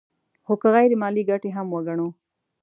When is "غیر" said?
0.75-0.91